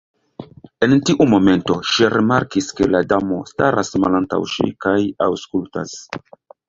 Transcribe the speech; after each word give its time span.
En 0.85 0.95
tiu 1.09 1.27
momento 1.33 1.75
ŝi 1.91 2.09
rimarkis 2.13 2.71
ke 2.79 2.87
la 2.95 3.03
Damo 3.11 3.37
staras 3.53 3.93
malantaŭ 4.07 4.41
ŝi 4.55 4.71
kaj 4.87 4.97
aŭskultas. 5.29 5.95